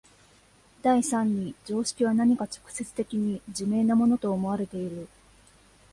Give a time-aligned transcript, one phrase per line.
[0.81, 5.07] 第三に常識は何か直接的に自明なものと思われている。